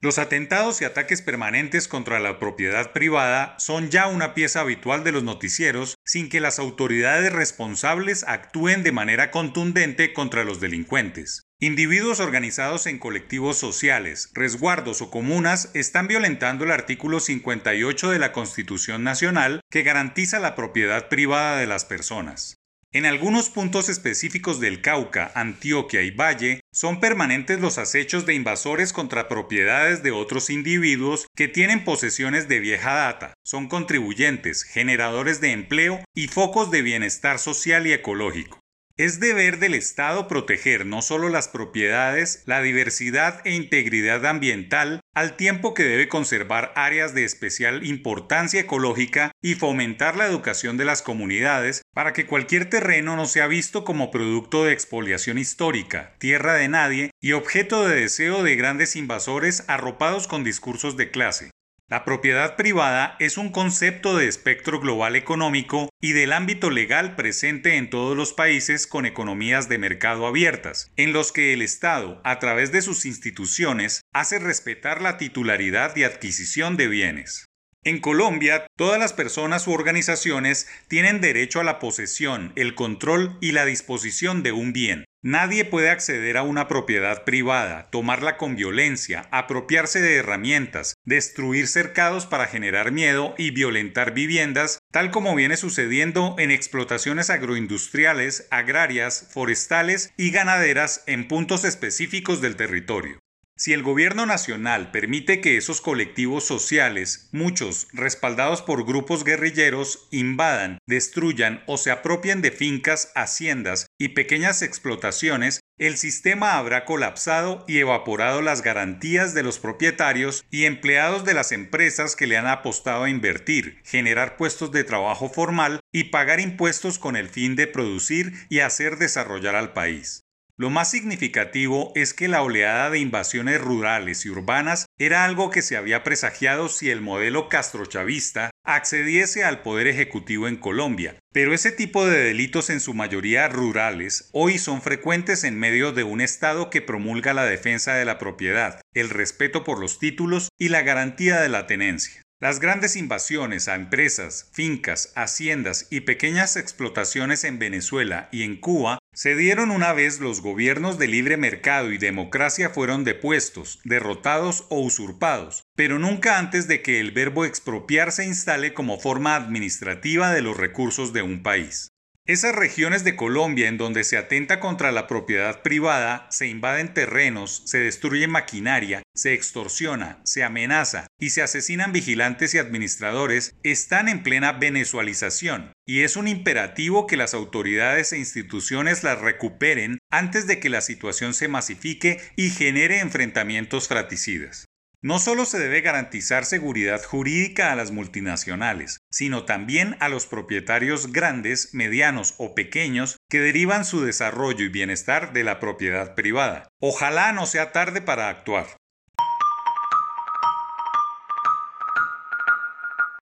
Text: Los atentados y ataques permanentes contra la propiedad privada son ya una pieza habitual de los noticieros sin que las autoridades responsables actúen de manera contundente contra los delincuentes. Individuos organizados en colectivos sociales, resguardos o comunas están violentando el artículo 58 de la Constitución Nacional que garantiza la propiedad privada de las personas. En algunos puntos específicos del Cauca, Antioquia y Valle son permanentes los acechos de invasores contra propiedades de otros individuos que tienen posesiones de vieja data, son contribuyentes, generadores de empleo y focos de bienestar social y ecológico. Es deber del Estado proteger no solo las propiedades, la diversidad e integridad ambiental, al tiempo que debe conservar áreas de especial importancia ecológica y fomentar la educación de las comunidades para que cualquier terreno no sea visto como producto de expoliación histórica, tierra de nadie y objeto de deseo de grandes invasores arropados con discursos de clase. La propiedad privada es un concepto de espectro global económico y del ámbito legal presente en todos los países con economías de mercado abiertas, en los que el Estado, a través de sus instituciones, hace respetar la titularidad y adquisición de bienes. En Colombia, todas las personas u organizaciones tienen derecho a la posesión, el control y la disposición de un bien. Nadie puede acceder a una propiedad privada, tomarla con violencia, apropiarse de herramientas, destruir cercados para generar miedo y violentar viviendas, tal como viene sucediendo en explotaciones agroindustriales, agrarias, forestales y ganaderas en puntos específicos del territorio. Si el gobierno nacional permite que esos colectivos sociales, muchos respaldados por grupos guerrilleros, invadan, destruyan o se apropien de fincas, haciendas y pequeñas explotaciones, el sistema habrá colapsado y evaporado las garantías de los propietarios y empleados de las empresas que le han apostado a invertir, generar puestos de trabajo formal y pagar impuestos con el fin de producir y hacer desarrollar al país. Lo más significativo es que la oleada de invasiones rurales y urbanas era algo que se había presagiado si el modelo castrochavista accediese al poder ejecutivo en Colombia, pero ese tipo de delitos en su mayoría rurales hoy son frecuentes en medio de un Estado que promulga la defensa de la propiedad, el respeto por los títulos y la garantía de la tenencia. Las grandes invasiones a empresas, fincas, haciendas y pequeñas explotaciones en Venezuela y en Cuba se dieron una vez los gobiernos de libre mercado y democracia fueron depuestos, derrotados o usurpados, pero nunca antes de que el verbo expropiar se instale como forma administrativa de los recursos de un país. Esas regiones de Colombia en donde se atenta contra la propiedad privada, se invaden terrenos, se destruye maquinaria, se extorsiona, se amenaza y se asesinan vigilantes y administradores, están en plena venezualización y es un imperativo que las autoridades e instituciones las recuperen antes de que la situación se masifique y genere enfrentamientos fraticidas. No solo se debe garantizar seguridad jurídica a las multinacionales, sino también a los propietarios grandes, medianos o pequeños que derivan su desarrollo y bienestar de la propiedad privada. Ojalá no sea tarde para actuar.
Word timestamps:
Los 0.00 0.18
atentados 0.18 0.80
y 0.80 0.84
ataques 0.84 1.22
permanentes 1.22 1.88
contra 1.88 2.20
la 2.20 2.38
propiedad 2.38 2.92
privada 2.92 3.56
son 3.58 3.90
ya 3.90 4.06
una 4.06 4.32
pieza 4.32 4.60
habitual 4.60 5.02
de 5.02 5.10
los 5.10 5.24
noticieros 5.24 5.96
sin 6.04 6.28
que 6.28 6.38
las 6.38 6.60
autoridades 6.60 7.32
responsables 7.32 8.22
actúen 8.28 8.84
de 8.84 8.92
manera 8.92 9.32
contundente 9.32 10.12
contra 10.12 10.44
los 10.44 10.60
delincuentes. 10.60 11.42
Individuos 11.58 12.20
organizados 12.20 12.86
en 12.86 13.00
colectivos 13.00 13.58
sociales, 13.58 14.30
resguardos 14.34 15.02
o 15.02 15.10
comunas 15.10 15.72
están 15.74 16.06
violentando 16.06 16.64
el 16.64 16.70
artículo 16.70 17.18
58 17.18 18.10
de 18.10 18.20
la 18.20 18.30
Constitución 18.30 19.02
Nacional 19.02 19.62
que 19.68 19.82
garantiza 19.82 20.38
la 20.38 20.54
propiedad 20.54 21.08
privada 21.08 21.58
de 21.58 21.66
las 21.66 21.84
personas. 21.84 22.57
En 22.90 23.04
algunos 23.04 23.50
puntos 23.50 23.90
específicos 23.90 24.60
del 24.60 24.80
Cauca, 24.80 25.30
Antioquia 25.34 26.00
y 26.00 26.10
Valle 26.10 26.60
son 26.72 27.00
permanentes 27.00 27.60
los 27.60 27.76
acechos 27.76 28.24
de 28.24 28.32
invasores 28.32 28.94
contra 28.94 29.28
propiedades 29.28 30.02
de 30.02 30.10
otros 30.10 30.48
individuos 30.48 31.26
que 31.36 31.48
tienen 31.48 31.84
posesiones 31.84 32.48
de 32.48 32.60
vieja 32.60 32.94
data, 32.94 33.34
son 33.44 33.68
contribuyentes, 33.68 34.62
generadores 34.62 35.42
de 35.42 35.52
empleo 35.52 36.02
y 36.14 36.28
focos 36.28 36.70
de 36.70 36.80
bienestar 36.80 37.38
social 37.38 37.86
y 37.86 37.92
ecológico. 37.92 38.58
Es 38.98 39.20
deber 39.20 39.60
del 39.60 39.74
Estado 39.74 40.26
proteger 40.26 40.84
no 40.84 41.02
solo 41.02 41.28
las 41.28 41.46
propiedades, 41.46 42.42
la 42.46 42.60
diversidad 42.60 43.40
e 43.44 43.54
integridad 43.54 44.26
ambiental, 44.26 45.02
al 45.14 45.36
tiempo 45.36 45.72
que 45.72 45.84
debe 45.84 46.08
conservar 46.08 46.72
áreas 46.74 47.14
de 47.14 47.22
especial 47.22 47.86
importancia 47.86 48.58
ecológica 48.58 49.30
y 49.40 49.54
fomentar 49.54 50.16
la 50.16 50.26
educación 50.26 50.76
de 50.76 50.84
las 50.84 51.02
comunidades 51.02 51.82
para 51.94 52.12
que 52.12 52.26
cualquier 52.26 52.68
terreno 52.68 53.14
no 53.14 53.26
sea 53.26 53.46
visto 53.46 53.84
como 53.84 54.10
producto 54.10 54.64
de 54.64 54.72
expoliación 54.72 55.38
histórica, 55.38 56.16
tierra 56.18 56.54
de 56.54 56.66
nadie 56.66 57.10
y 57.20 57.34
objeto 57.34 57.86
de 57.86 58.00
deseo 58.00 58.42
de 58.42 58.56
grandes 58.56 58.96
invasores 58.96 59.62
arropados 59.68 60.26
con 60.26 60.42
discursos 60.42 60.96
de 60.96 61.12
clase. 61.12 61.50
La 61.90 62.04
propiedad 62.04 62.54
privada 62.54 63.16
es 63.18 63.38
un 63.38 63.50
concepto 63.50 64.14
de 64.14 64.28
espectro 64.28 64.78
global 64.78 65.16
económico 65.16 65.88
y 66.02 66.12
del 66.12 66.34
ámbito 66.34 66.68
legal 66.68 67.16
presente 67.16 67.76
en 67.76 67.88
todos 67.88 68.14
los 68.14 68.34
países 68.34 68.86
con 68.86 69.06
economías 69.06 69.70
de 69.70 69.78
mercado 69.78 70.26
abiertas, 70.26 70.92
en 70.96 71.14
los 71.14 71.32
que 71.32 71.54
el 71.54 71.62
Estado, 71.62 72.20
a 72.24 72.38
través 72.40 72.72
de 72.72 72.82
sus 72.82 73.06
instituciones, 73.06 74.02
hace 74.12 74.38
respetar 74.38 75.00
la 75.00 75.16
titularidad 75.16 75.96
y 75.96 76.04
adquisición 76.04 76.76
de 76.76 76.88
bienes. 76.88 77.46
En 77.84 78.00
Colombia, 78.00 78.66
todas 78.76 78.98
las 78.98 79.12
personas 79.12 79.66
u 79.66 79.72
organizaciones 79.72 80.66
tienen 80.88 81.20
derecho 81.20 81.60
a 81.60 81.64
la 81.64 81.78
posesión, 81.78 82.52
el 82.56 82.74
control 82.74 83.38
y 83.40 83.52
la 83.52 83.64
disposición 83.64 84.42
de 84.42 84.52
un 84.52 84.72
bien. 84.72 85.04
Nadie 85.22 85.64
puede 85.64 85.90
acceder 85.90 86.36
a 86.36 86.42
una 86.42 86.68
propiedad 86.68 87.24
privada, 87.24 87.88
tomarla 87.90 88.36
con 88.36 88.56
violencia, 88.56 89.28
apropiarse 89.30 90.00
de 90.00 90.16
herramientas, 90.16 90.94
destruir 91.04 91.66
cercados 91.66 92.26
para 92.26 92.46
generar 92.46 92.92
miedo 92.92 93.34
y 93.38 93.50
violentar 93.50 94.12
viviendas, 94.12 94.78
tal 94.92 95.10
como 95.10 95.34
viene 95.34 95.56
sucediendo 95.56 96.36
en 96.38 96.50
explotaciones 96.50 97.30
agroindustriales, 97.30 98.46
agrarias, 98.50 99.28
forestales 99.32 100.12
y 100.16 100.30
ganaderas 100.30 101.02
en 101.06 101.26
puntos 101.26 101.64
específicos 101.64 102.40
del 102.40 102.56
territorio. 102.56 103.18
Si 103.60 103.72
el 103.72 103.82
gobierno 103.82 104.24
nacional 104.24 104.92
permite 104.92 105.40
que 105.40 105.56
esos 105.56 105.80
colectivos 105.80 106.44
sociales, 106.44 107.28
muchos 107.32 107.88
respaldados 107.92 108.62
por 108.62 108.86
grupos 108.86 109.24
guerrilleros, 109.24 110.06
invadan, 110.12 110.78
destruyan 110.86 111.64
o 111.66 111.76
se 111.76 111.90
apropien 111.90 112.40
de 112.40 112.52
fincas, 112.52 113.10
haciendas 113.16 113.88
y 113.98 114.10
pequeñas 114.10 114.62
explotaciones, 114.62 115.58
el 115.76 115.96
sistema 115.96 116.56
habrá 116.56 116.84
colapsado 116.84 117.64
y 117.66 117.78
evaporado 117.78 118.42
las 118.42 118.62
garantías 118.62 119.34
de 119.34 119.42
los 119.42 119.58
propietarios 119.58 120.44
y 120.52 120.66
empleados 120.66 121.24
de 121.24 121.34
las 121.34 121.50
empresas 121.50 122.14
que 122.14 122.28
le 122.28 122.36
han 122.36 122.46
apostado 122.46 123.04
a 123.04 123.10
invertir, 123.10 123.80
generar 123.82 124.36
puestos 124.36 124.70
de 124.70 124.84
trabajo 124.84 125.28
formal 125.28 125.80
y 125.92 126.04
pagar 126.04 126.38
impuestos 126.38 127.00
con 127.00 127.16
el 127.16 127.28
fin 127.28 127.56
de 127.56 127.66
producir 127.66 128.34
y 128.48 128.60
hacer 128.60 128.98
desarrollar 128.98 129.56
al 129.56 129.72
país. 129.72 130.27
Lo 130.60 130.70
más 130.70 130.90
significativo 130.90 131.92
es 131.94 132.14
que 132.14 132.26
la 132.26 132.42
oleada 132.42 132.90
de 132.90 132.98
invasiones 132.98 133.60
rurales 133.60 134.26
y 134.26 134.30
urbanas 134.30 134.86
era 134.98 135.24
algo 135.24 135.50
que 135.50 135.62
se 135.62 135.76
había 135.76 136.02
presagiado 136.02 136.68
si 136.68 136.90
el 136.90 137.00
modelo 137.00 137.48
castrochavista 137.48 138.50
accediese 138.64 139.44
al 139.44 139.62
poder 139.62 139.86
ejecutivo 139.86 140.48
en 140.48 140.56
Colombia, 140.56 141.14
pero 141.32 141.54
ese 141.54 141.70
tipo 141.70 142.06
de 142.06 142.18
delitos 142.18 142.70
en 142.70 142.80
su 142.80 142.92
mayoría 142.92 143.46
rurales 143.46 144.30
hoy 144.32 144.58
son 144.58 144.82
frecuentes 144.82 145.44
en 145.44 145.56
medio 145.56 145.92
de 145.92 146.02
un 146.02 146.20
Estado 146.20 146.70
que 146.70 146.82
promulga 146.82 147.34
la 147.34 147.44
defensa 147.44 147.94
de 147.94 148.04
la 148.04 148.18
propiedad, 148.18 148.80
el 148.94 149.10
respeto 149.10 149.62
por 149.62 149.78
los 149.78 150.00
títulos 150.00 150.48
y 150.58 150.70
la 150.70 150.82
garantía 150.82 151.40
de 151.40 151.50
la 151.50 151.68
tenencia. 151.68 152.22
Las 152.40 152.60
grandes 152.60 152.94
invasiones 152.94 153.66
a 153.66 153.74
empresas, 153.74 154.48
fincas, 154.52 155.12
haciendas 155.16 155.88
y 155.90 156.02
pequeñas 156.02 156.54
explotaciones 156.54 157.42
en 157.42 157.58
Venezuela 157.58 158.28
y 158.30 158.44
en 158.44 158.60
Cuba 158.60 159.00
se 159.12 159.34
dieron 159.34 159.72
una 159.72 159.92
vez 159.92 160.20
los 160.20 160.40
gobiernos 160.40 160.98
de 160.98 161.08
libre 161.08 161.36
mercado 161.36 161.90
y 161.90 161.98
democracia 161.98 162.70
fueron 162.70 163.02
depuestos, 163.02 163.80
derrotados 163.82 164.66
o 164.68 164.78
usurpados, 164.78 165.64
pero 165.74 165.98
nunca 165.98 166.38
antes 166.38 166.68
de 166.68 166.80
que 166.80 167.00
el 167.00 167.10
verbo 167.10 167.44
expropiar 167.44 168.12
se 168.12 168.24
instale 168.24 168.72
como 168.72 169.00
forma 169.00 169.34
administrativa 169.34 170.32
de 170.32 170.42
los 170.42 170.56
recursos 170.56 171.12
de 171.12 171.22
un 171.22 171.42
país. 171.42 171.88
Esas 172.28 172.54
regiones 172.54 173.04
de 173.04 173.16
Colombia 173.16 173.68
en 173.68 173.78
donde 173.78 174.04
se 174.04 174.18
atenta 174.18 174.60
contra 174.60 174.92
la 174.92 175.06
propiedad 175.06 175.62
privada, 175.62 176.26
se 176.30 176.46
invaden 176.46 176.92
terrenos, 176.92 177.62
se 177.64 177.78
destruye 177.78 178.28
maquinaria, 178.28 179.02
se 179.14 179.32
extorsiona, 179.32 180.20
se 180.24 180.44
amenaza 180.44 181.06
y 181.18 181.30
se 181.30 181.40
asesinan 181.40 181.90
vigilantes 181.90 182.52
y 182.52 182.58
administradores, 182.58 183.54
están 183.62 184.10
en 184.10 184.22
plena 184.22 184.52
venezualización 184.52 185.72
y 185.86 186.02
es 186.02 186.16
un 186.16 186.28
imperativo 186.28 187.06
que 187.06 187.16
las 187.16 187.32
autoridades 187.32 188.12
e 188.12 188.18
instituciones 188.18 189.04
las 189.04 189.22
recuperen 189.22 189.96
antes 190.10 190.46
de 190.46 190.60
que 190.60 190.68
la 190.68 190.82
situación 190.82 191.32
se 191.32 191.48
masifique 191.48 192.20
y 192.36 192.50
genere 192.50 193.00
enfrentamientos 193.00 193.88
fraticidas. 193.88 194.66
No 195.00 195.20
solo 195.20 195.44
se 195.44 195.60
debe 195.60 195.80
garantizar 195.80 196.44
seguridad 196.44 197.04
jurídica 197.04 197.70
a 197.70 197.76
las 197.76 197.92
multinacionales, 197.92 198.98
sino 199.12 199.44
también 199.44 199.96
a 200.00 200.08
los 200.08 200.26
propietarios 200.26 201.12
grandes, 201.12 201.72
medianos 201.72 202.34
o 202.38 202.52
pequeños 202.56 203.16
que 203.30 203.38
derivan 203.38 203.84
su 203.84 204.00
desarrollo 204.00 204.64
y 204.64 204.68
bienestar 204.68 205.32
de 205.32 205.44
la 205.44 205.60
propiedad 205.60 206.16
privada. 206.16 206.68
Ojalá 206.80 207.32
no 207.32 207.46
sea 207.46 207.70
tarde 207.70 208.02
para 208.02 208.28
actuar. 208.28 208.77